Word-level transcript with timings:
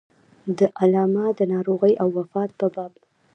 د 0.57 0.59
علامه 0.81 1.25
د 1.39 1.39
ناروغۍ 1.53 1.93
او 2.01 2.07
وفات 2.17 2.49
په 2.59 2.67
باب. 2.75 2.93